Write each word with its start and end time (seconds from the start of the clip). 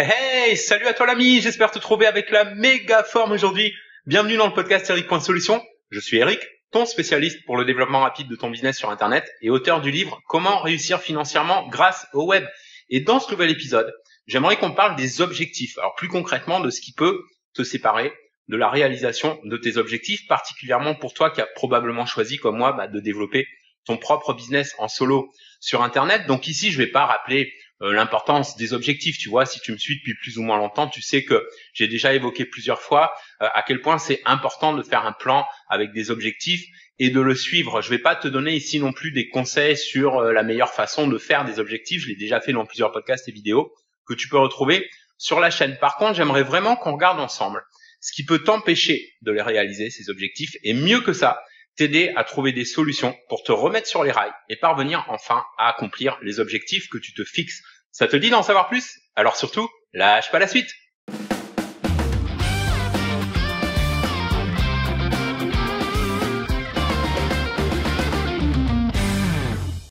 Hey, 0.00 0.56
salut 0.56 0.86
à 0.86 0.94
toi 0.94 1.06
l'ami, 1.06 1.40
j'espère 1.40 1.72
te 1.72 1.80
trouver 1.80 2.06
avec 2.06 2.30
la 2.30 2.44
méga 2.54 3.02
forme 3.02 3.32
aujourd'hui. 3.32 3.74
Bienvenue 4.06 4.36
dans 4.36 4.46
le 4.46 4.52
podcast 4.52 4.88
Eric.solution. 4.90 5.60
Je 5.90 5.98
suis 5.98 6.18
Eric, 6.18 6.38
ton 6.70 6.86
spécialiste 6.86 7.44
pour 7.46 7.56
le 7.56 7.64
développement 7.64 7.98
rapide 7.98 8.28
de 8.28 8.36
ton 8.36 8.48
business 8.48 8.78
sur 8.78 8.90
Internet 8.90 9.28
et 9.42 9.50
auteur 9.50 9.80
du 9.80 9.90
livre 9.90 10.20
Comment 10.28 10.60
réussir 10.60 11.00
financièrement 11.00 11.66
grâce 11.66 12.06
au 12.12 12.26
web. 12.26 12.46
Et 12.90 13.00
dans 13.00 13.18
ce 13.18 13.28
nouvel 13.32 13.50
épisode, 13.50 13.92
j'aimerais 14.28 14.56
qu'on 14.56 14.70
parle 14.70 14.94
des 14.94 15.20
objectifs. 15.20 15.76
Alors 15.78 15.96
plus 15.96 16.06
concrètement 16.06 16.60
de 16.60 16.70
ce 16.70 16.80
qui 16.80 16.92
peut 16.92 17.20
te 17.54 17.64
séparer 17.64 18.12
de 18.46 18.56
la 18.56 18.70
réalisation 18.70 19.40
de 19.42 19.56
tes 19.56 19.78
objectifs, 19.78 20.28
particulièrement 20.28 20.94
pour 20.94 21.12
toi 21.12 21.30
qui 21.30 21.40
as 21.40 21.48
probablement 21.56 22.06
choisi 22.06 22.36
comme 22.36 22.56
moi 22.56 22.72
bah, 22.72 22.86
de 22.86 23.00
développer 23.00 23.48
ton 23.84 23.96
propre 23.96 24.32
business 24.32 24.76
en 24.78 24.86
solo 24.86 25.32
sur 25.58 25.82
Internet. 25.82 26.28
Donc 26.28 26.46
ici, 26.46 26.70
je 26.70 26.78
vais 26.78 26.86
pas 26.86 27.04
rappeler 27.04 27.52
euh, 27.82 27.92
l'importance 27.92 28.56
des 28.56 28.72
objectifs. 28.72 29.18
Tu 29.18 29.28
vois, 29.28 29.46
si 29.46 29.60
tu 29.60 29.72
me 29.72 29.76
suis 29.76 29.98
depuis 29.98 30.14
plus 30.14 30.38
ou 30.38 30.42
moins 30.42 30.56
longtemps, 30.56 30.88
tu 30.88 31.02
sais 31.02 31.24
que 31.24 31.46
j'ai 31.72 31.88
déjà 31.88 32.14
évoqué 32.14 32.44
plusieurs 32.44 32.80
fois 32.80 33.12
euh, 33.40 33.48
à 33.54 33.62
quel 33.62 33.80
point 33.80 33.98
c'est 33.98 34.20
important 34.24 34.74
de 34.74 34.82
faire 34.82 35.06
un 35.06 35.12
plan 35.12 35.46
avec 35.68 35.92
des 35.92 36.10
objectifs 36.10 36.64
et 36.98 37.10
de 37.10 37.20
le 37.20 37.34
suivre. 37.34 37.80
Je 37.80 37.90
vais 37.90 37.98
pas 37.98 38.16
te 38.16 38.28
donner 38.28 38.54
ici 38.54 38.80
non 38.80 38.92
plus 38.92 39.12
des 39.12 39.28
conseils 39.28 39.76
sur 39.76 40.16
euh, 40.16 40.32
la 40.32 40.42
meilleure 40.42 40.72
façon 40.72 41.06
de 41.06 41.18
faire 41.18 41.44
des 41.44 41.60
objectifs. 41.60 42.02
Je 42.02 42.08
l'ai 42.08 42.16
déjà 42.16 42.40
fait 42.40 42.52
dans 42.52 42.66
plusieurs 42.66 42.92
podcasts 42.92 43.28
et 43.28 43.32
vidéos 43.32 43.72
que 44.06 44.14
tu 44.14 44.28
peux 44.28 44.38
retrouver 44.38 44.88
sur 45.16 45.40
la 45.40 45.50
chaîne. 45.50 45.76
Par 45.78 45.96
contre, 45.96 46.14
j'aimerais 46.14 46.42
vraiment 46.42 46.76
qu'on 46.76 46.92
regarde 46.92 47.20
ensemble 47.20 47.62
ce 48.00 48.12
qui 48.12 48.24
peut 48.24 48.38
t'empêcher 48.38 49.12
de 49.22 49.32
les 49.32 49.42
réaliser, 49.42 49.90
ces 49.90 50.08
objectifs, 50.08 50.56
et 50.62 50.72
mieux 50.72 51.00
que 51.00 51.12
ça, 51.12 51.40
t'aider 51.78 52.12
à 52.16 52.24
trouver 52.24 52.50
des 52.50 52.64
solutions 52.64 53.16
pour 53.28 53.44
te 53.44 53.52
remettre 53.52 53.86
sur 53.86 54.02
les 54.02 54.10
rails 54.10 54.32
et 54.48 54.56
parvenir 54.56 55.04
enfin 55.08 55.44
à 55.58 55.68
accomplir 55.68 56.18
les 56.22 56.40
objectifs 56.40 56.88
que 56.88 56.98
tu 56.98 57.14
te 57.14 57.22
fixes. 57.22 57.62
Ça 57.92 58.08
te 58.08 58.16
dit 58.16 58.30
d'en 58.30 58.42
savoir 58.42 58.66
plus? 58.66 58.98
Alors 59.14 59.36
surtout, 59.36 59.68
lâche 59.92 60.28
pas 60.32 60.40
la 60.40 60.48
suite 60.48 60.68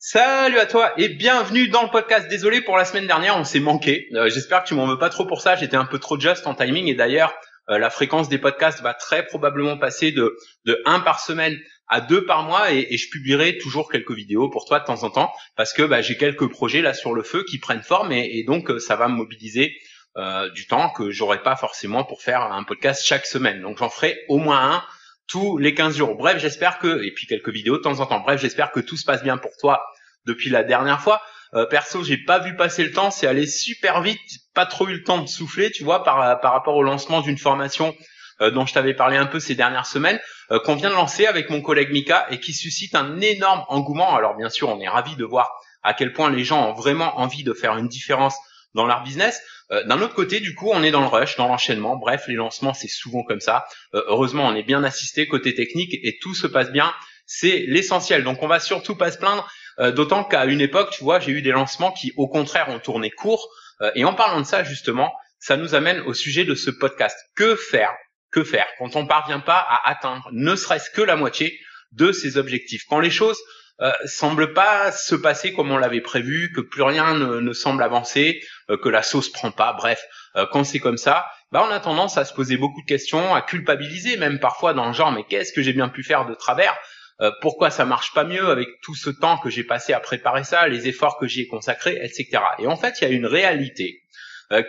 Salut 0.01 0.59
à 0.59 0.65
toi 0.65 0.91
et 0.97 1.07
bienvenue 1.07 1.69
dans 1.69 1.83
le 1.83 1.89
podcast. 1.89 2.27
Désolé 2.27 2.59
pour 2.59 2.75
la 2.75 2.83
semaine 2.83 3.07
dernière, 3.07 3.37
on 3.37 3.45
s'est 3.45 3.61
manqué. 3.61 4.07
Euh, 4.13 4.29
j'espère 4.29 4.63
que 4.63 4.67
tu 4.67 4.73
m'en 4.73 4.87
veux 4.87 4.97
pas 4.97 5.09
trop 5.09 5.25
pour 5.25 5.39
ça. 5.39 5.55
J'étais 5.55 5.77
un 5.77 5.85
peu 5.85 5.99
trop 5.99 6.19
juste 6.19 6.47
en 6.47 6.53
timing 6.53 6.87
et 6.87 6.95
d'ailleurs, 6.95 7.33
euh, 7.69 7.77
la 7.77 7.89
fréquence 7.89 8.29
des 8.29 8.37
podcasts 8.37 8.81
va 8.81 8.93
très 8.93 9.25
probablement 9.25 9.77
passer 9.77 10.11
de, 10.11 10.37
de 10.65 10.81
1 10.85 11.01
par 11.01 11.19
semaine 11.19 11.57
à 11.87 12.01
deux 12.01 12.25
par 12.25 12.43
mois 12.43 12.71
et, 12.71 12.97
je 12.97 13.09
publierai 13.09 13.57
toujours 13.57 13.91
quelques 13.91 14.11
vidéos 14.11 14.49
pour 14.49 14.65
toi 14.65 14.79
de 14.79 14.85
temps 14.85 15.03
en 15.03 15.09
temps 15.09 15.31
parce 15.55 15.73
que 15.73 15.83
bah, 15.83 16.01
j'ai 16.01 16.17
quelques 16.17 16.49
projets 16.49 16.81
là 16.81 16.93
sur 16.93 17.13
le 17.13 17.23
feu 17.23 17.43
qui 17.49 17.59
prennent 17.59 17.83
forme 17.83 18.11
et, 18.11 18.43
donc 18.43 18.69
euh, 18.69 18.79
ça 18.79 18.95
va 18.95 19.07
me 19.07 19.15
mobiliser 19.15 19.75
euh, 20.17 20.49
du 20.49 20.67
temps 20.67 20.89
que 20.89 21.11
j'aurais 21.11 21.43
pas 21.43 21.55
forcément 21.55 22.03
pour 22.03 22.21
faire 22.21 22.41
un 22.41 22.63
podcast 22.63 23.05
chaque 23.05 23.25
semaine. 23.25 23.61
Donc 23.61 23.77
j'en 23.77 23.89
ferai 23.89 24.17
au 24.27 24.37
moins 24.37 24.73
un 24.73 24.83
tous 25.27 25.57
les 25.57 25.73
15 25.73 25.97
jours. 25.97 26.15
Bref, 26.15 26.39
j'espère 26.39 26.79
que 26.79 27.03
et 27.03 27.11
puis 27.11 27.27
quelques 27.27 27.49
vidéos 27.49 27.77
de 27.77 27.81
temps 27.83 27.99
en 27.99 28.05
temps. 28.05 28.19
Bref, 28.19 28.41
j'espère 28.41 28.71
que 28.71 28.79
tout 28.79 28.97
se 28.97 29.05
passe 29.05 29.23
bien 29.23 29.37
pour 29.37 29.51
toi 29.59 29.83
depuis 30.25 30.49
la 30.49 30.63
dernière 30.63 31.01
fois. 31.01 31.21
Euh, 31.53 31.65
perso, 31.65 32.03
j'ai 32.03 32.17
pas 32.17 32.39
vu 32.39 32.55
passer 32.55 32.83
le 32.83 32.91
temps, 32.91 33.11
c'est 33.11 33.27
allé 33.27 33.47
super 33.47 34.01
vite, 34.01 34.19
pas 34.53 34.65
trop 34.65 34.87
eu 34.87 34.93
le 34.93 35.03
temps 35.03 35.19
de 35.19 35.27
souffler, 35.27 35.71
tu 35.71 35.85
vois, 35.85 36.03
par, 36.03 36.41
par 36.41 36.51
rapport 36.51 36.75
au 36.75 36.83
lancement 36.83 37.21
d'une 37.21 37.37
formation 37.37 37.95
euh, 38.41 38.51
dont 38.51 38.67
je 38.67 38.73
t'avais 38.73 38.93
parlé 38.93 39.17
un 39.17 39.25
peu 39.25 39.39
ces 39.39 39.55
dernières 39.55 39.87
semaines, 39.87 40.19
euh, 40.51 40.59
qu'on 40.59 40.75
vient 40.75 40.89
de 40.89 40.95
lancer 40.95 41.25
avec 41.25 41.49
mon 41.49 41.61
collègue 41.61 41.91
Mika 41.91 42.27
et 42.29 42.39
qui 42.39 42.53
suscite 42.53 42.95
un 42.95 43.19
énorme 43.21 43.63
engouement. 43.69 44.15
Alors 44.15 44.35
bien 44.35 44.49
sûr, 44.49 44.69
on 44.69 44.79
est 44.79 44.87
ravi 44.87 45.15
de 45.15 45.25
voir 45.25 45.51
à 45.83 45.93
quel 45.93 46.13
point 46.13 46.29
les 46.29 46.43
gens 46.43 46.69
ont 46.69 46.73
vraiment 46.73 47.19
envie 47.19 47.43
de 47.43 47.53
faire 47.53 47.77
une 47.77 47.87
différence 47.87 48.35
dans 48.73 48.85
leur 48.85 49.03
business. 49.03 49.41
Euh, 49.71 49.83
d'un 49.83 50.01
autre 50.01 50.13
côté, 50.13 50.39
du 50.39 50.55
coup, 50.55 50.69
on 50.71 50.83
est 50.83 50.91
dans 50.91 51.01
le 51.01 51.07
rush, 51.07 51.35
dans 51.37 51.47
l'enchaînement. 51.47 51.95
Bref, 51.95 52.25
les 52.27 52.35
lancements, 52.35 52.73
c'est 52.73 52.87
souvent 52.87 53.23
comme 53.23 53.41
ça. 53.41 53.65
heureusement, 53.93 54.47
on 54.47 54.55
est 54.55 54.63
bien 54.63 54.83
assisté 54.83 55.27
côté 55.27 55.53
technique 55.53 55.93
et 56.03 56.17
tout 56.21 56.33
se 56.33 56.47
passe 56.47 56.71
bien. 56.71 56.93
C'est 57.25 57.65
l'essentiel. 57.67 58.23
Donc, 58.23 58.41
on 58.43 58.47
va 58.47 58.59
surtout 58.59 58.95
pas 58.95 59.11
se 59.11 59.17
plaindre. 59.17 59.49
D'autant 59.95 60.23
qu'à 60.23 60.45
une 60.45 60.61
époque, 60.61 60.91
tu 60.91 61.03
vois, 61.03 61.19
j'ai 61.19 61.31
eu 61.31 61.41
des 61.41 61.51
lancements 61.51 61.91
qui, 61.91 62.13
au 62.15 62.27
contraire, 62.27 62.69
ont 62.69 62.79
tourné 62.79 63.11
court. 63.11 63.49
et 63.95 64.05
en 64.05 64.13
parlant 64.13 64.41
de 64.41 64.45
ça, 64.45 64.63
justement, 64.63 65.13
ça 65.39 65.57
nous 65.57 65.75
amène 65.75 66.01
au 66.01 66.13
sujet 66.13 66.45
de 66.45 66.55
ce 66.55 66.69
podcast. 66.69 67.17
Que 67.35 67.55
faire? 67.55 67.93
Que 68.37 68.43
faire 68.43 68.67
quand 68.77 68.95
on 68.95 69.07
parvient 69.07 69.39
pas 69.39 69.57
à 69.57 69.89
atteindre 69.89 70.29
ne 70.31 70.55
serait-ce 70.55 70.91
que 70.91 71.01
la 71.01 71.15
moitié 71.15 71.59
de 71.91 72.11
ses 72.11 72.37
objectifs 72.37 72.83
Quand 72.87 72.99
les 72.99 73.09
choses 73.09 73.39
euh, 73.81 73.91
semblent 74.05 74.53
pas 74.53 74.91
se 74.91 75.15
passer 75.15 75.53
comme 75.53 75.71
on 75.71 75.77
l'avait 75.77 76.01
prévu, 76.01 76.51
que 76.55 76.61
plus 76.61 76.83
rien 76.83 77.15
ne, 77.15 77.53
semble 77.53 77.81
avancer, 77.81 78.39
euh, 78.69 78.77
que 78.77 78.89
la 78.89 79.01
sauce 79.01 79.31
prend 79.31 79.49
pas, 79.51 79.73
bref, 79.73 80.03
euh, 80.35 80.45
quand 80.51 80.63
c'est 80.63 80.79
comme 80.79 80.97
ça, 80.97 81.25
bah 81.51 81.65
on 81.67 81.71
a 81.71 81.79
tendance 81.79 82.17
à 82.17 82.25
se 82.25 82.33
poser 82.33 82.57
beaucoup 82.57 82.81
de 82.81 82.87
questions, 82.87 83.33
à 83.33 83.41
culpabiliser 83.41 84.17
même 84.17 84.39
parfois 84.39 84.73
dans 84.73 84.85
le 84.85 84.93
genre 84.93 85.11
mais 85.11 85.23
qu'est-ce 85.23 85.53
que 85.53 85.63
j'ai 85.63 85.73
bien 85.73 85.89
pu 85.89 86.03
faire 86.03 86.27
de 86.27 86.35
travers 86.35 86.77
euh, 87.21 87.31
pourquoi 87.41 87.71
ça 87.71 87.85
marche 87.85 88.13
pas 88.13 88.23
mieux 88.23 88.49
avec 88.49 88.67
tout 88.83 88.93
ce 88.93 89.09
temps 89.09 89.39
que 89.39 89.49
j'ai 89.49 89.63
passé 89.63 89.93
à 89.93 89.99
préparer 89.99 90.43
ça, 90.43 90.67
les 90.67 90.87
efforts 90.87 91.17
que 91.17 91.25
j'y 91.25 91.41
ai 91.41 91.47
consacrés, 91.47 91.97
etc. 92.03 92.39
Et 92.59 92.67
en 92.67 92.75
fait, 92.75 93.01
il 93.01 93.07
y 93.07 93.07
a 93.07 93.13
une 93.13 93.25
réalité 93.25 94.03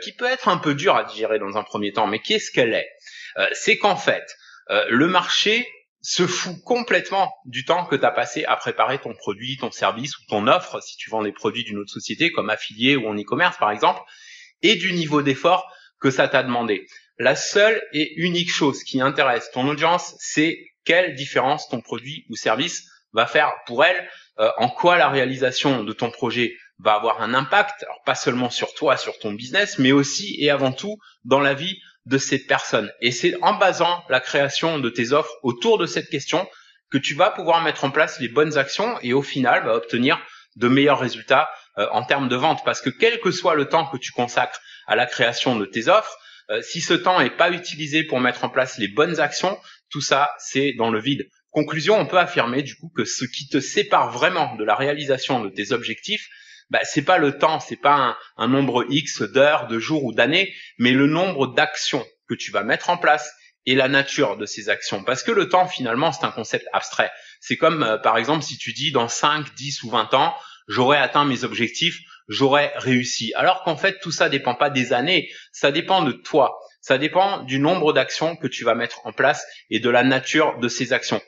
qui 0.02 0.10
peut 0.10 0.24
être 0.24 0.48
un 0.48 0.56
peu 0.56 0.74
dure 0.74 0.96
à 0.96 1.04
digérer 1.04 1.38
dans 1.38 1.56
un 1.56 1.62
premier 1.62 1.92
temps, 1.92 2.08
mais 2.08 2.18
qu'est-ce 2.18 2.50
qu'elle 2.50 2.74
est? 2.74 2.88
euh, 2.88 3.17
c'est 3.52 3.78
qu'en 3.78 3.96
fait, 3.96 4.24
euh, 4.70 4.84
le 4.88 5.06
marché 5.06 5.66
se 6.00 6.26
fout 6.26 6.56
complètement 6.64 7.32
du 7.44 7.64
temps 7.64 7.84
que 7.84 7.96
tu 7.96 8.04
as 8.04 8.10
passé 8.10 8.44
à 8.44 8.56
préparer 8.56 8.98
ton 8.98 9.14
produit, 9.14 9.56
ton 9.56 9.70
service 9.70 10.16
ou 10.18 10.22
ton 10.28 10.46
offre, 10.46 10.80
si 10.82 10.96
tu 10.96 11.10
vends 11.10 11.22
des 11.22 11.32
produits 11.32 11.64
d'une 11.64 11.78
autre 11.78 11.92
société 11.92 12.30
comme 12.30 12.50
affilié 12.50 12.96
ou 12.96 13.08
en 13.08 13.16
e-commerce 13.16 13.56
par 13.58 13.70
exemple, 13.70 14.00
et 14.62 14.76
du 14.76 14.92
niveau 14.92 15.22
d'effort 15.22 15.70
que 16.00 16.10
ça 16.10 16.28
t'a 16.28 16.42
demandé. 16.42 16.86
La 17.18 17.34
seule 17.34 17.82
et 17.92 18.14
unique 18.20 18.50
chose 18.50 18.84
qui 18.84 19.00
intéresse 19.00 19.50
ton 19.52 19.66
audience, 19.68 20.14
c'est 20.18 20.58
quelle 20.84 21.14
différence 21.14 21.68
ton 21.68 21.80
produit 21.80 22.24
ou 22.30 22.36
service 22.36 22.88
va 23.12 23.26
faire 23.26 23.52
pour 23.66 23.84
elle, 23.84 24.08
euh, 24.38 24.50
en 24.58 24.68
quoi 24.68 24.98
la 24.98 25.08
réalisation 25.08 25.82
de 25.82 25.92
ton 25.92 26.10
projet 26.10 26.54
va 26.78 26.94
avoir 26.94 27.20
un 27.20 27.34
impact, 27.34 27.82
alors 27.82 28.00
pas 28.04 28.14
seulement 28.14 28.50
sur 28.50 28.72
toi, 28.74 28.96
sur 28.96 29.18
ton 29.18 29.32
business, 29.32 29.78
mais 29.78 29.90
aussi 29.90 30.36
et 30.38 30.50
avant 30.50 30.70
tout 30.70 30.96
dans 31.24 31.40
la 31.40 31.54
vie 31.54 31.80
de 32.08 32.18
ces 32.18 32.38
personnes. 32.38 32.90
Et 33.00 33.12
c'est 33.12 33.36
en 33.42 33.54
basant 33.54 34.02
la 34.08 34.20
création 34.20 34.78
de 34.78 34.88
tes 34.88 35.12
offres 35.12 35.34
autour 35.42 35.78
de 35.78 35.86
cette 35.86 36.08
question 36.08 36.48
que 36.90 36.98
tu 36.98 37.14
vas 37.14 37.30
pouvoir 37.30 37.62
mettre 37.62 37.84
en 37.84 37.90
place 37.90 38.18
les 38.18 38.28
bonnes 38.28 38.56
actions 38.56 38.98
et 39.02 39.12
au 39.12 39.22
final 39.22 39.64
bah, 39.64 39.74
obtenir 39.74 40.18
de 40.56 40.68
meilleurs 40.68 40.98
résultats 40.98 41.50
euh, 41.76 41.86
en 41.92 42.02
termes 42.02 42.28
de 42.28 42.36
vente. 42.36 42.64
Parce 42.64 42.80
que 42.80 42.88
quel 42.88 43.20
que 43.20 43.30
soit 43.30 43.54
le 43.54 43.66
temps 43.66 43.86
que 43.86 43.98
tu 43.98 44.10
consacres 44.12 44.60
à 44.86 44.96
la 44.96 45.04
création 45.04 45.56
de 45.56 45.66
tes 45.66 45.88
offres, 45.88 46.16
euh, 46.50 46.62
si 46.62 46.80
ce 46.80 46.94
temps 46.94 47.20
n'est 47.20 47.28
pas 47.28 47.50
utilisé 47.50 48.04
pour 48.04 48.20
mettre 48.20 48.42
en 48.42 48.48
place 48.48 48.78
les 48.78 48.88
bonnes 48.88 49.20
actions, 49.20 49.58
tout 49.90 50.00
ça, 50.00 50.30
c'est 50.38 50.72
dans 50.72 50.90
le 50.90 51.00
vide. 51.00 51.28
Conclusion, 51.50 51.98
on 51.98 52.06
peut 52.06 52.18
affirmer 52.18 52.62
du 52.62 52.74
coup 52.76 52.90
que 52.96 53.04
ce 53.04 53.26
qui 53.26 53.48
te 53.48 53.60
sépare 53.60 54.10
vraiment 54.10 54.56
de 54.56 54.64
la 54.64 54.74
réalisation 54.74 55.40
de 55.40 55.50
tes 55.50 55.72
objectifs, 55.72 56.26
bah, 56.70 56.80
c'est 56.82 57.02
pas 57.02 57.18
le 57.18 57.38
temps, 57.38 57.60
c'est 57.60 57.76
pas 57.76 58.16
un, 58.36 58.48
nombre 58.48 58.84
X 58.88 59.22
d'heures, 59.22 59.66
de 59.66 59.78
jours 59.78 60.04
ou 60.04 60.12
d'années, 60.12 60.54
mais 60.78 60.92
le 60.92 61.06
nombre 61.06 61.46
d'actions 61.48 62.04
que 62.28 62.34
tu 62.34 62.50
vas 62.50 62.62
mettre 62.62 62.90
en 62.90 62.98
place 62.98 63.32
et 63.66 63.74
la 63.74 63.88
nature 63.88 64.36
de 64.36 64.46
ces 64.46 64.68
actions. 64.68 65.02
Parce 65.02 65.22
que 65.22 65.30
le 65.30 65.48
temps, 65.48 65.66
finalement, 65.66 66.12
c'est 66.12 66.24
un 66.24 66.30
concept 66.30 66.66
abstrait. 66.72 67.10
C'est 67.40 67.56
comme, 67.56 67.82
euh, 67.82 67.98
par 67.98 68.18
exemple, 68.18 68.42
si 68.42 68.58
tu 68.58 68.72
dis 68.72 68.92
dans 68.92 69.08
5, 69.08 69.54
10 69.54 69.82
ou 69.82 69.90
20 69.90 70.14
ans, 70.14 70.34
j'aurai 70.68 70.98
atteint 70.98 71.24
mes 71.24 71.44
objectifs, 71.44 71.98
j'aurai 72.28 72.70
réussi. 72.76 73.32
Alors 73.34 73.62
qu'en 73.62 73.76
fait, 73.76 73.98
tout 74.00 74.12
ça 74.12 74.28
dépend 74.28 74.54
pas 74.54 74.70
des 74.70 74.92
années, 74.92 75.30
ça 75.52 75.72
dépend 75.72 76.02
de 76.02 76.12
toi. 76.12 76.58
Ça 76.80 76.98
dépend 76.98 77.42
du 77.42 77.58
nombre 77.58 77.92
d'actions 77.92 78.36
que 78.36 78.46
tu 78.46 78.64
vas 78.64 78.74
mettre 78.74 79.04
en 79.06 79.12
place 79.12 79.44
et 79.70 79.80
de 79.80 79.90
la 79.90 80.04
nature 80.04 80.58
de 80.58 80.68
ces 80.68 80.92
actions. 80.92 81.20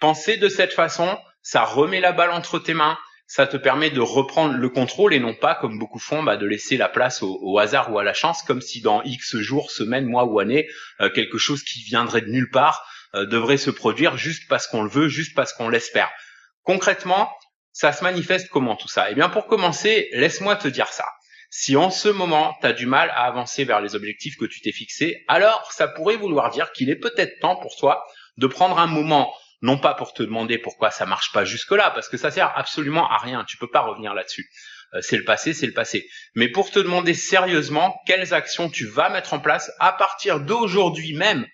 Penser 0.00 0.36
de 0.36 0.48
cette 0.48 0.72
façon, 0.72 1.18
ça 1.42 1.64
remet 1.64 2.00
la 2.00 2.12
balle 2.12 2.30
entre 2.30 2.58
tes 2.58 2.74
mains, 2.74 2.98
ça 3.26 3.46
te 3.46 3.56
permet 3.56 3.90
de 3.90 4.00
reprendre 4.00 4.54
le 4.54 4.68
contrôle 4.68 5.12
et 5.12 5.18
non 5.18 5.34
pas, 5.34 5.56
comme 5.56 5.78
beaucoup 5.78 5.98
font, 5.98 6.22
bah, 6.22 6.36
de 6.36 6.46
laisser 6.46 6.76
la 6.76 6.88
place 6.88 7.22
au, 7.22 7.58
hasard 7.58 7.92
ou 7.92 7.98
à 7.98 8.04
la 8.04 8.14
chance, 8.14 8.42
comme 8.42 8.60
si 8.60 8.80
dans 8.80 9.02
X 9.02 9.36
jours, 9.38 9.70
semaines, 9.70 10.06
mois 10.06 10.24
ou 10.24 10.38
années, 10.38 10.68
euh, 11.00 11.10
quelque 11.10 11.38
chose 11.38 11.62
qui 11.64 11.82
viendrait 11.82 12.20
de 12.20 12.30
nulle 12.30 12.50
part 12.50 12.86
euh, 13.14 13.26
devrait 13.26 13.56
se 13.56 13.70
produire 13.70 14.16
juste 14.16 14.48
parce 14.48 14.68
qu'on 14.68 14.82
le 14.82 14.90
veut, 14.90 15.08
juste 15.08 15.34
parce 15.34 15.52
qu'on 15.52 15.68
l'espère. 15.68 16.10
Concrètement, 16.62 17.32
ça 17.72 17.92
se 17.92 18.04
manifeste 18.04 18.48
comment 18.48 18.76
tout 18.76 18.88
ça? 18.88 19.10
Eh 19.10 19.14
bien, 19.14 19.28
pour 19.28 19.46
commencer, 19.46 20.08
laisse-moi 20.12 20.56
te 20.56 20.68
dire 20.68 20.88
ça. 20.88 21.06
Si 21.50 21.76
en 21.76 21.90
ce 21.90 22.08
moment, 22.08 22.54
tu 22.60 22.66
as 22.66 22.72
du 22.72 22.86
mal 22.86 23.10
à 23.10 23.24
avancer 23.24 23.64
vers 23.64 23.80
les 23.80 23.94
objectifs 23.94 24.36
que 24.36 24.44
tu 24.44 24.60
t'es 24.60 24.72
fixés, 24.72 25.24
alors 25.26 25.70
ça 25.72 25.88
pourrait 25.88 26.16
vouloir 26.16 26.50
dire 26.50 26.70
qu'il 26.72 26.90
est 26.90 26.96
peut-être 26.96 27.38
temps 27.40 27.56
pour 27.56 27.76
toi 27.76 28.04
de 28.36 28.46
prendre 28.46 28.78
un 28.78 28.86
moment 28.86 29.32
non 29.62 29.78
pas 29.78 29.94
pour 29.94 30.12
te 30.12 30.22
demander 30.22 30.58
pourquoi 30.58 30.90
ça 30.90 31.06
marche 31.06 31.32
pas 31.32 31.44
jusque-là, 31.44 31.90
parce 31.90 32.08
que 32.08 32.16
ça 32.16 32.30
sert 32.30 32.52
absolument 32.56 33.08
à 33.10 33.18
rien, 33.18 33.44
tu 33.44 33.56
peux 33.56 33.70
pas 33.70 33.80
revenir 33.80 34.14
là-dessus. 34.14 34.48
Euh, 34.94 35.00
c'est 35.00 35.16
le 35.16 35.24
passé, 35.24 35.52
c'est 35.52 35.66
le 35.66 35.72
passé. 35.72 36.08
Mais 36.34 36.48
pour 36.48 36.70
te 36.70 36.78
demander 36.78 37.14
sérieusement 37.14 38.00
quelles 38.06 38.34
actions 38.34 38.68
tu 38.70 38.86
vas 38.86 39.08
mettre 39.08 39.34
en 39.34 39.40
place 39.40 39.70
à 39.80 39.92
partir 39.92 40.40
d'aujourd'hui 40.40 41.14
même 41.14 41.46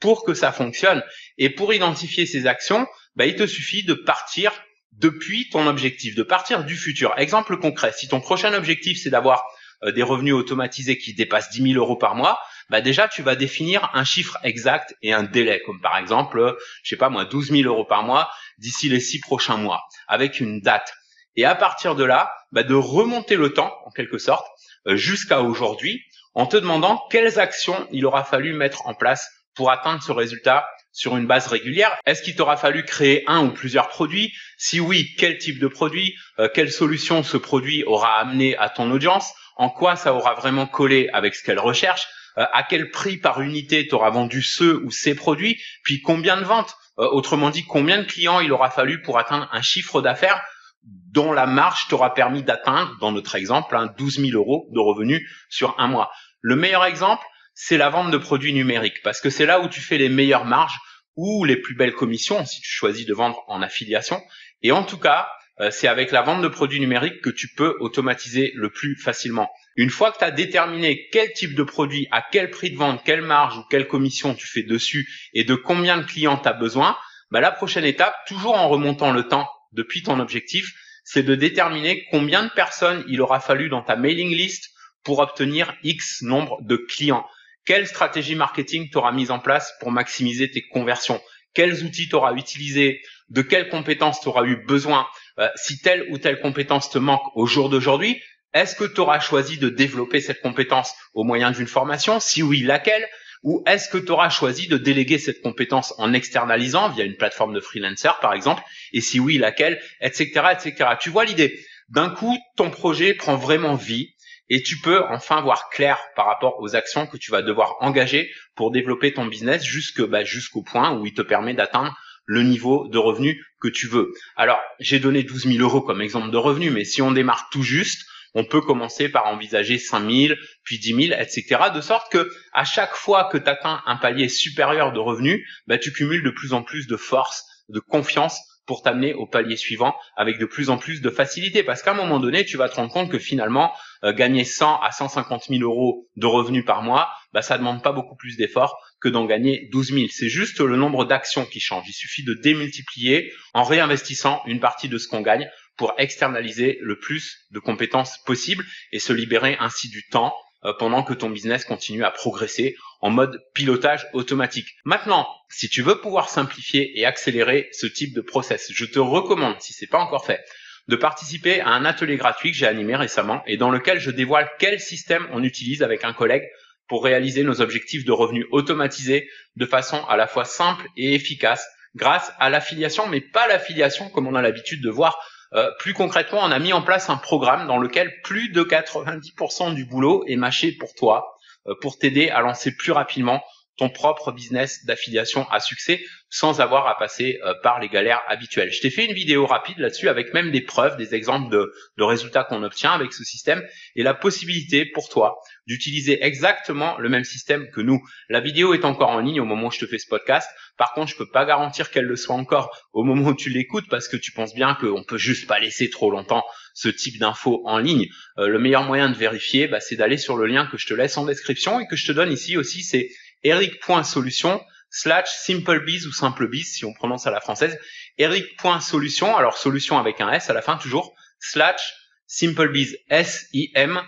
pour 0.00 0.24
que 0.24 0.34
ça 0.34 0.52
fonctionne. 0.52 1.02
Et 1.38 1.50
pour 1.50 1.72
identifier 1.72 2.26
ces 2.26 2.46
actions, 2.46 2.86
bah, 3.16 3.26
il 3.26 3.36
te 3.36 3.46
suffit 3.46 3.82
de 3.82 3.94
partir 3.94 4.52
depuis 4.92 5.48
ton 5.50 5.66
objectif, 5.66 6.14
de 6.14 6.22
partir 6.22 6.64
du 6.64 6.76
futur. 6.76 7.14
Exemple 7.16 7.58
concret, 7.58 7.92
si 7.92 8.08
ton 8.08 8.20
prochain 8.20 8.54
objectif 8.54 8.98
c'est 9.02 9.10
d'avoir 9.10 9.44
euh, 9.82 9.92
des 9.92 10.02
revenus 10.02 10.34
automatisés 10.34 10.96
qui 10.98 11.14
dépassent 11.14 11.50
10 11.50 11.72
000 11.72 11.74
euros 11.74 11.96
par 11.96 12.14
mois, 12.14 12.40
bah 12.70 12.80
déjà 12.80 13.08
tu 13.08 13.22
vas 13.22 13.36
définir 13.36 13.90
un 13.94 14.04
chiffre 14.04 14.38
exact 14.42 14.94
et 15.02 15.12
un 15.12 15.22
délai, 15.22 15.62
comme 15.64 15.80
par 15.80 15.96
exemple, 15.96 16.56
je 16.82 16.88
sais 16.88 16.96
pas 16.96 17.08
moi, 17.08 17.24
12 17.24 17.50
000 17.50 17.62
euros 17.62 17.84
par 17.84 18.02
mois 18.02 18.30
d'ici 18.58 18.88
les 18.88 19.00
six 19.00 19.20
prochains 19.20 19.56
mois, 19.56 19.82
avec 20.08 20.40
une 20.40 20.60
date. 20.60 20.92
Et 21.36 21.44
à 21.44 21.54
partir 21.54 21.94
de 21.94 22.04
là, 22.04 22.32
bah 22.52 22.62
de 22.62 22.74
remonter 22.74 23.36
le 23.36 23.52
temps, 23.52 23.72
en 23.84 23.90
quelque 23.90 24.18
sorte, 24.18 24.46
euh, 24.86 24.96
jusqu'à 24.96 25.42
aujourd'hui, 25.42 26.02
en 26.34 26.46
te 26.46 26.56
demandant 26.56 27.02
quelles 27.10 27.38
actions 27.38 27.86
il 27.92 28.06
aura 28.06 28.24
fallu 28.24 28.52
mettre 28.52 28.86
en 28.86 28.94
place 28.94 29.30
pour 29.54 29.70
atteindre 29.70 30.02
ce 30.02 30.12
résultat 30.12 30.66
sur 30.92 31.16
une 31.16 31.26
base 31.26 31.46
régulière. 31.48 31.94
Est-ce 32.06 32.22
qu'il 32.22 32.36
t'aura 32.36 32.56
fallu 32.56 32.84
créer 32.84 33.24
un 33.26 33.44
ou 33.44 33.50
plusieurs 33.50 33.88
produits? 33.88 34.32
Si 34.56 34.80
oui, 34.80 35.14
quel 35.18 35.38
type 35.38 35.58
de 35.58 35.68
produit? 35.68 36.14
Euh, 36.38 36.48
Quelle 36.52 36.72
solution 36.72 37.22
ce 37.22 37.36
produit 37.36 37.84
aura 37.84 38.18
amené 38.18 38.56
à 38.56 38.70
ton 38.70 38.90
audience? 38.90 39.32
En 39.56 39.70
quoi 39.70 39.96
ça 39.96 40.14
aura 40.14 40.34
vraiment 40.34 40.66
collé 40.66 41.08
avec 41.12 41.34
ce 41.34 41.42
qu'elle 41.42 41.58
recherche? 41.58 42.06
À 42.36 42.62
quel 42.62 42.90
prix 42.90 43.16
par 43.16 43.40
unité 43.40 43.88
t'auras 43.88 44.10
vendu 44.10 44.42
ce 44.42 44.64
ou 44.64 44.90
ces 44.90 45.14
produits 45.14 45.60
Puis 45.82 46.02
combien 46.02 46.36
de 46.36 46.44
ventes? 46.44 46.76
Euh, 46.98 47.08
Autrement 47.08 47.50
dit, 47.50 47.64
combien 47.64 47.98
de 47.98 48.04
clients 48.04 48.40
il 48.40 48.52
aura 48.52 48.70
fallu 48.70 49.02
pour 49.02 49.18
atteindre 49.18 49.48
un 49.52 49.62
chiffre 49.62 50.02
d'affaires 50.02 50.42
dont 50.82 51.32
la 51.32 51.46
marge 51.46 51.88
t'aura 51.88 52.14
permis 52.14 52.42
d'atteindre, 52.42 52.96
dans 53.00 53.10
notre 53.10 53.34
exemple, 53.34 53.74
hein, 53.76 53.92
12 53.98 54.20
000 54.20 54.30
euros 54.32 54.68
de 54.72 54.78
revenus 54.78 55.28
sur 55.48 55.74
un 55.78 55.88
mois? 55.88 56.10
Le 56.40 56.56
meilleur 56.56 56.84
exemple, 56.84 57.24
c'est 57.54 57.78
la 57.78 57.88
vente 57.88 58.10
de 58.10 58.18
produits 58.18 58.52
numériques, 58.52 59.02
parce 59.02 59.20
que 59.20 59.30
c'est 59.30 59.46
là 59.46 59.60
où 59.60 59.68
tu 59.68 59.80
fais 59.80 59.98
les 59.98 60.10
meilleures 60.10 60.44
marges 60.44 60.78
ou 61.16 61.44
les 61.44 61.56
plus 61.56 61.74
belles 61.74 61.94
commissions 61.94 62.44
si 62.44 62.60
tu 62.60 62.68
choisis 62.70 63.06
de 63.06 63.14
vendre 63.14 63.42
en 63.48 63.62
affiliation. 63.62 64.20
Et 64.62 64.72
en 64.72 64.84
tout 64.84 64.98
cas, 64.98 65.26
euh, 65.26 65.45
c'est 65.70 65.88
avec 65.88 66.12
la 66.12 66.22
vente 66.22 66.42
de 66.42 66.48
produits 66.48 66.80
numériques 66.80 67.22
que 67.22 67.30
tu 67.30 67.48
peux 67.48 67.76
automatiser 67.80 68.52
le 68.54 68.70
plus 68.70 68.96
facilement. 68.96 69.50
Une 69.76 69.90
fois 69.90 70.12
que 70.12 70.18
tu 70.18 70.24
as 70.24 70.30
déterminé 70.30 71.08
quel 71.12 71.32
type 71.32 71.54
de 71.54 71.62
produit, 71.62 72.08
à 72.10 72.24
quel 72.30 72.50
prix 72.50 72.70
de 72.70 72.76
vente, 72.76 73.02
quelle 73.04 73.22
marge 73.22 73.58
ou 73.58 73.62
quelle 73.70 73.88
commission 73.88 74.34
tu 74.34 74.46
fais 74.46 74.62
dessus 74.62 75.08
et 75.32 75.44
de 75.44 75.54
combien 75.54 75.98
de 75.98 76.04
clients 76.04 76.36
tu 76.36 76.48
as 76.48 76.52
besoin, 76.52 76.96
bah 77.30 77.40
la 77.40 77.50
prochaine 77.50 77.84
étape, 77.84 78.14
toujours 78.26 78.56
en 78.56 78.68
remontant 78.68 79.12
le 79.12 79.28
temps 79.28 79.48
depuis 79.72 80.02
ton 80.02 80.20
objectif, 80.20 80.72
c'est 81.04 81.22
de 81.22 81.34
déterminer 81.34 82.04
combien 82.10 82.44
de 82.44 82.50
personnes 82.50 83.04
il 83.08 83.20
aura 83.20 83.40
fallu 83.40 83.68
dans 83.68 83.82
ta 83.82 83.96
mailing 83.96 84.30
list 84.30 84.70
pour 85.04 85.20
obtenir 85.20 85.74
X 85.82 86.22
nombre 86.22 86.60
de 86.62 86.76
clients. 86.76 87.26
Quelle 87.64 87.86
stratégie 87.86 88.34
marketing 88.34 88.88
tu 88.90 88.98
auras 88.98 89.12
mise 89.12 89.30
en 89.30 89.38
place 89.38 89.72
pour 89.80 89.90
maximiser 89.90 90.50
tes 90.50 90.62
conversions? 90.62 91.20
Quels 91.56 91.84
outils 91.84 92.06
tu 92.06 92.14
auras 92.14 92.34
utilisés 92.34 93.00
De 93.30 93.40
quelles 93.40 93.70
compétences 93.70 94.20
tu 94.20 94.28
eu 94.44 94.56
besoin 94.66 95.06
euh, 95.38 95.48
Si 95.56 95.80
telle 95.80 96.06
ou 96.10 96.18
telle 96.18 96.38
compétence 96.38 96.90
te 96.90 96.98
manque 96.98 97.34
au 97.34 97.46
jour 97.46 97.70
d'aujourd'hui, 97.70 98.20
est-ce 98.52 98.76
que 98.76 98.84
tu 98.84 99.00
choisi 99.22 99.56
de 99.56 99.70
développer 99.70 100.20
cette 100.20 100.42
compétence 100.42 100.94
au 101.14 101.24
moyen 101.24 101.50
d'une 101.52 101.66
formation 101.66 102.20
Si 102.20 102.42
oui, 102.42 102.60
laquelle 102.60 103.08
Ou 103.42 103.62
est-ce 103.66 103.88
que 103.88 103.96
tu 103.96 104.12
choisi 104.30 104.68
de 104.68 104.76
déléguer 104.76 105.18
cette 105.18 105.40
compétence 105.40 105.94
en 105.96 106.12
externalisant 106.12 106.90
via 106.90 107.04
une 107.04 107.16
plateforme 107.16 107.54
de 107.54 107.60
freelancer, 107.60 108.12
par 108.20 108.34
exemple 108.34 108.62
Et 108.92 109.00
si 109.00 109.18
oui, 109.18 109.38
laquelle 109.38 109.80
Etc. 110.02 110.30
etc. 110.52 110.90
Tu 111.00 111.08
vois 111.08 111.24
l'idée 111.24 111.58
D'un 111.88 112.10
coup, 112.10 112.36
ton 112.56 112.70
projet 112.70 113.14
prend 113.14 113.36
vraiment 113.36 113.76
vie 113.76 114.14
et 114.48 114.62
tu 114.62 114.78
peux 114.80 115.02
enfin 115.08 115.40
voir 115.40 115.68
clair 115.70 115.98
par 116.14 116.26
rapport 116.26 116.60
aux 116.60 116.76
actions 116.76 117.06
que 117.06 117.16
tu 117.16 117.30
vas 117.30 117.42
devoir 117.42 117.76
engager 117.80 118.30
pour 118.54 118.70
développer 118.70 119.12
ton 119.12 119.26
business 119.26 119.64
jusque 119.64 120.02
bah, 120.02 120.24
jusqu'au 120.24 120.62
point 120.62 120.96
où 120.96 121.06
il 121.06 121.14
te 121.14 121.22
permet 121.22 121.54
d'atteindre 121.54 121.96
le 122.26 122.42
niveau 122.42 122.88
de 122.88 122.98
revenu 122.98 123.44
que 123.60 123.68
tu 123.68 123.86
veux. 123.86 124.12
Alors, 124.36 124.60
j'ai 124.80 124.98
donné 124.98 125.22
12 125.22 125.46
000 125.46 125.58
euros 125.58 125.80
comme 125.80 126.00
exemple 126.00 126.30
de 126.30 126.36
revenu, 126.36 126.70
mais 126.70 126.84
si 126.84 127.00
on 127.00 127.12
démarre 127.12 127.48
tout 127.50 127.62
juste, 127.62 128.04
on 128.34 128.44
peut 128.44 128.60
commencer 128.60 129.08
par 129.08 129.26
envisager 129.28 129.78
5 129.78 130.10
000, 130.10 130.34
puis 130.62 130.78
10 130.78 131.08
000, 131.08 131.20
etc. 131.20 131.56
De 131.74 131.80
sorte 131.80 132.12
que 132.12 132.28
à 132.52 132.64
chaque 132.64 132.94
fois 132.94 133.28
que 133.30 133.38
tu 133.38 133.48
atteins 133.48 133.80
un 133.86 133.96
palier 133.96 134.28
supérieur 134.28 134.92
de 134.92 134.98
revenus, 134.98 135.40
bah, 135.66 135.78
tu 135.78 135.92
cumules 135.92 136.22
de 136.22 136.30
plus 136.30 136.52
en 136.52 136.62
plus 136.62 136.86
de 136.86 136.96
force, 136.96 137.44
de 137.68 137.80
confiance 137.80 138.38
pour 138.66 138.82
t'amener 138.82 139.14
au 139.14 139.26
palier 139.26 139.56
suivant 139.56 139.94
avec 140.16 140.38
de 140.38 140.44
plus 140.44 140.70
en 140.70 140.76
plus 140.76 141.00
de 141.00 141.10
facilité. 141.10 141.62
Parce 141.62 141.82
qu'à 141.82 141.92
un 141.92 141.94
moment 141.94 142.18
donné, 142.18 142.44
tu 142.44 142.56
vas 142.56 142.68
te 142.68 142.74
rendre 142.74 142.92
compte 142.92 143.10
que 143.10 143.18
finalement, 143.18 143.72
euh, 144.04 144.12
gagner 144.12 144.44
100 144.44 144.80
à 144.80 144.90
150 144.90 145.44
000 145.48 145.62
euros 145.62 146.08
de 146.16 146.26
revenus 146.26 146.64
par 146.64 146.82
mois, 146.82 147.08
bah, 147.32 147.42
ça 147.42 147.58
demande 147.58 147.82
pas 147.82 147.92
beaucoup 147.92 148.16
plus 148.16 148.36
d'efforts 148.36 148.76
que 149.00 149.08
d'en 149.08 149.24
gagner 149.24 149.68
12 149.72 149.92
000. 149.92 150.06
C'est 150.10 150.28
juste 150.28 150.60
le 150.60 150.76
nombre 150.76 151.04
d'actions 151.04 151.44
qui 151.44 151.60
change. 151.60 151.84
Il 151.88 151.92
suffit 151.92 152.24
de 152.24 152.34
démultiplier 152.34 153.32
en 153.54 153.62
réinvestissant 153.62 154.42
une 154.46 154.60
partie 154.60 154.88
de 154.88 154.98
ce 154.98 155.08
qu'on 155.08 155.20
gagne 155.20 155.48
pour 155.76 155.94
externaliser 155.98 156.78
le 156.80 156.98
plus 156.98 157.46
de 157.50 157.58
compétences 157.58 158.18
possible 158.24 158.64
et 158.92 158.98
se 158.98 159.12
libérer 159.12 159.56
ainsi 159.60 159.88
du 159.88 160.06
temps 160.08 160.34
pendant 160.72 161.02
que 161.02 161.14
ton 161.14 161.30
business 161.30 161.64
continue 161.64 162.04
à 162.04 162.10
progresser 162.10 162.76
en 163.00 163.10
mode 163.10 163.42
pilotage 163.54 164.06
automatique. 164.12 164.68
Maintenant, 164.84 165.28
si 165.50 165.68
tu 165.68 165.82
veux 165.82 166.00
pouvoir 166.00 166.28
simplifier 166.28 166.98
et 166.98 167.04
accélérer 167.04 167.68
ce 167.72 167.86
type 167.86 168.14
de 168.14 168.20
process, 168.20 168.70
je 168.72 168.84
te 168.84 168.98
recommande, 168.98 169.60
si 169.60 169.72
c'est 169.72 169.86
pas 169.86 169.98
encore 169.98 170.24
fait, 170.24 170.44
de 170.88 170.96
participer 170.96 171.60
à 171.60 171.68
un 171.70 171.84
atelier 171.84 172.16
gratuit 172.16 172.52
que 172.52 172.56
j'ai 172.56 172.66
animé 172.66 172.96
récemment 172.96 173.42
et 173.46 173.56
dans 173.56 173.70
lequel 173.70 173.98
je 173.98 174.10
dévoile 174.10 174.50
quel 174.58 174.80
système 174.80 175.26
on 175.32 175.42
utilise 175.42 175.82
avec 175.82 176.04
un 176.04 176.12
collègue 176.12 176.48
pour 176.88 177.02
réaliser 177.02 177.42
nos 177.42 177.60
objectifs 177.60 178.04
de 178.04 178.12
revenus 178.12 178.46
automatisés 178.52 179.28
de 179.56 179.66
façon 179.66 180.04
à 180.06 180.16
la 180.16 180.26
fois 180.26 180.44
simple 180.44 180.86
et 180.96 181.14
efficace 181.14 181.66
grâce 181.96 182.32
à 182.38 182.50
l'affiliation, 182.50 183.08
mais 183.08 183.20
pas 183.20 183.48
l'affiliation 183.48 184.08
comme 184.10 184.26
on 184.26 184.34
a 184.34 184.42
l'habitude 184.42 184.82
de 184.82 184.90
voir 184.90 185.18
euh, 185.56 185.70
plus 185.78 185.94
concrètement, 185.94 186.40
on 186.42 186.50
a 186.50 186.58
mis 186.58 186.72
en 186.72 186.82
place 186.82 187.08
un 187.10 187.16
programme 187.16 187.66
dans 187.66 187.78
lequel 187.78 188.20
plus 188.22 188.50
de 188.50 188.62
90% 188.62 189.74
du 189.74 189.84
boulot 189.84 190.24
est 190.26 190.36
mâché 190.36 190.72
pour 190.72 190.94
toi, 190.94 191.38
euh, 191.66 191.74
pour 191.80 191.98
t'aider 191.98 192.28
à 192.28 192.40
lancer 192.40 192.76
plus 192.76 192.92
rapidement 192.92 193.42
ton 193.76 193.90
propre 193.90 194.32
business 194.32 194.84
d'affiliation 194.84 195.48
à 195.50 195.60
succès 195.60 196.00
sans 196.28 196.60
avoir 196.60 196.86
à 196.88 196.98
passer 196.98 197.38
euh, 197.44 197.54
par 197.62 197.78
les 197.78 197.88
galères 197.88 198.22
habituelles. 198.28 198.72
Je 198.72 198.80
t'ai 198.80 198.90
fait 198.90 199.04
une 199.04 199.12
vidéo 199.12 199.46
rapide 199.46 199.78
là-dessus 199.78 200.08
avec 200.08 200.34
même 200.34 200.50
des 200.50 200.60
preuves, 200.60 200.96
des 200.96 201.14
exemples 201.14 201.50
de, 201.50 201.72
de 201.96 202.02
résultats 202.02 202.44
qu'on 202.44 202.62
obtient 202.62 202.92
avec 202.92 203.12
ce 203.12 203.22
système 203.22 203.62
et 203.94 204.02
la 204.02 204.14
possibilité 204.14 204.84
pour 204.86 205.08
toi 205.08 205.38
d'utiliser 205.66 206.24
exactement 206.24 206.98
le 206.98 207.08
même 207.08 207.24
système 207.24 207.70
que 207.70 207.80
nous. 207.80 208.00
La 208.28 208.40
vidéo 208.40 208.74
est 208.74 208.84
encore 208.84 209.10
en 209.10 209.20
ligne 209.20 209.40
au 209.40 209.44
moment 209.44 209.68
où 209.68 209.70
je 209.70 209.80
te 209.80 209.86
fais 209.86 209.98
ce 209.98 210.08
podcast. 210.08 210.48
Par 210.76 210.92
contre, 210.92 211.10
je 211.10 211.16
peux 211.16 211.30
pas 211.30 211.44
garantir 211.44 211.90
qu'elle 211.90 212.04
le 212.04 212.16
soit 212.16 212.34
encore 212.34 212.76
au 212.92 213.04
moment 213.04 213.30
où 213.30 213.34
tu 213.34 213.50
l'écoutes 213.50 213.88
parce 213.88 214.08
que 214.08 214.16
tu 214.16 214.32
penses 214.32 214.54
bien 214.54 214.74
qu'on 214.74 215.04
peut 215.04 215.18
juste 215.18 215.46
pas 215.46 215.58
laisser 215.58 215.90
trop 215.90 216.10
longtemps 216.10 216.44
ce 216.74 216.88
type 216.88 217.18
d'infos 217.18 217.62
en 217.64 217.78
ligne. 217.78 218.06
Euh, 218.38 218.48
le 218.48 218.58
meilleur 218.58 218.82
moyen 218.82 219.08
de 219.08 219.16
vérifier, 219.16 219.68
bah, 219.68 219.80
c'est 219.80 219.96
d'aller 219.96 220.18
sur 220.18 220.36
le 220.36 220.46
lien 220.46 220.66
que 220.66 220.76
je 220.76 220.86
te 220.86 220.94
laisse 220.94 221.16
en 221.16 221.24
description 221.24 221.80
et 221.80 221.86
que 221.86 221.96
je 221.96 222.06
te 222.06 222.12
donne 222.12 222.30
ici 222.30 222.56
aussi, 222.56 222.82
c'est 222.82 223.08
eric.solution 223.42 224.60
slash 224.90 225.28
simplebiz 225.28 226.06
ou 226.06 226.12
simplebiz 226.12 226.74
si 226.74 226.84
on 226.84 226.92
prononce 226.92 227.26
à 227.26 227.30
la 227.30 227.40
française. 227.40 227.78
eric.solution, 228.18 229.36
alors 229.36 229.56
solution 229.56 229.98
avec 229.98 230.20
un 230.20 230.32
S 230.32 230.50
à 230.50 230.52
la 230.52 230.62
fin 230.62 230.76
toujours, 230.76 231.14
slash 231.38 231.94
simplebiz, 232.26 232.96
S-I-M 233.08 234.00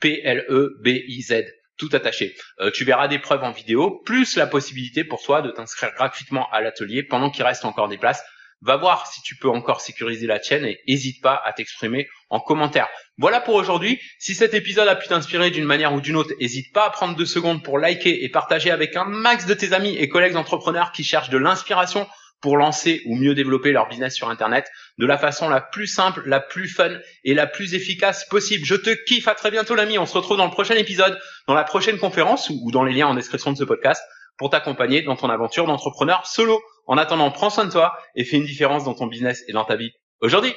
P-L-E-B-I-Z 0.00 1.44
tout 1.78 1.88
attaché. 1.92 2.34
Euh, 2.60 2.70
tu 2.70 2.84
verras 2.84 3.08
des 3.08 3.18
preuves 3.18 3.44
en 3.44 3.52
vidéo, 3.52 4.02
plus 4.04 4.36
la 4.36 4.46
possibilité 4.46 5.04
pour 5.04 5.22
toi 5.22 5.42
de 5.42 5.50
t'inscrire 5.50 5.92
gratuitement 5.94 6.48
à 6.50 6.60
l'atelier 6.60 7.02
pendant 7.02 7.30
qu'il 7.30 7.44
reste 7.44 7.64
encore 7.64 7.88
des 7.88 7.98
places. 7.98 8.22
Va 8.66 8.76
voir 8.76 9.06
si 9.06 9.22
tu 9.22 9.36
peux 9.36 9.48
encore 9.48 9.80
sécuriser 9.80 10.26
la 10.26 10.40
tienne 10.40 10.64
et 10.64 10.80
n'hésite 10.88 11.22
pas 11.22 11.40
à 11.44 11.52
t'exprimer 11.52 12.08
en 12.30 12.40
commentaire. 12.40 12.88
Voilà 13.16 13.40
pour 13.40 13.54
aujourd'hui. 13.54 14.00
Si 14.18 14.34
cet 14.34 14.54
épisode 14.54 14.88
a 14.88 14.96
pu 14.96 15.06
t'inspirer 15.06 15.52
d'une 15.52 15.64
manière 15.64 15.94
ou 15.94 16.00
d'une 16.00 16.16
autre, 16.16 16.32
n'hésite 16.40 16.72
pas 16.72 16.86
à 16.86 16.90
prendre 16.90 17.14
deux 17.14 17.26
secondes 17.26 17.62
pour 17.62 17.78
liker 17.78 18.24
et 18.24 18.28
partager 18.28 18.72
avec 18.72 18.96
un 18.96 19.04
max 19.04 19.46
de 19.46 19.54
tes 19.54 19.72
amis 19.72 19.96
et 19.96 20.08
collègues 20.08 20.34
entrepreneurs 20.34 20.90
qui 20.90 21.04
cherchent 21.04 21.30
de 21.30 21.38
l'inspiration 21.38 22.08
pour 22.40 22.56
lancer 22.56 23.02
ou 23.06 23.14
mieux 23.14 23.36
développer 23.36 23.70
leur 23.70 23.86
business 23.86 24.16
sur 24.16 24.30
Internet 24.30 24.68
de 24.98 25.06
la 25.06 25.16
façon 25.16 25.48
la 25.48 25.60
plus 25.60 25.86
simple, 25.86 26.24
la 26.26 26.40
plus 26.40 26.68
fun 26.68 26.90
et 27.22 27.34
la 27.34 27.46
plus 27.46 27.74
efficace 27.74 28.26
possible. 28.28 28.64
Je 28.64 28.74
te 28.74 28.90
kiffe, 28.90 29.28
à 29.28 29.36
très 29.36 29.52
bientôt 29.52 29.76
l'ami, 29.76 29.96
on 29.96 30.06
se 30.06 30.14
retrouve 30.14 30.38
dans 30.38 30.46
le 30.46 30.50
prochain 30.50 30.74
épisode, 30.74 31.16
dans 31.46 31.54
la 31.54 31.62
prochaine 31.62 31.98
conférence 31.98 32.50
ou 32.50 32.72
dans 32.72 32.82
les 32.82 32.92
liens 32.92 33.06
en 33.06 33.14
description 33.14 33.52
de 33.52 33.56
ce 33.58 33.64
podcast 33.64 34.02
pour 34.38 34.50
t'accompagner 34.50 35.02
dans 35.02 35.14
ton 35.14 35.30
aventure 35.30 35.66
d'entrepreneur 35.66 36.26
solo. 36.26 36.60
En 36.86 36.98
attendant, 36.98 37.30
prends 37.30 37.50
soin 37.50 37.64
de 37.64 37.70
toi 37.70 37.96
et 38.14 38.24
fais 38.24 38.36
une 38.36 38.44
différence 38.44 38.84
dans 38.84 38.94
ton 38.94 39.06
business 39.06 39.44
et 39.48 39.52
dans 39.52 39.64
ta 39.64 39.76
vie 39.76 39.92
aujourd'hui. 40.20 40.54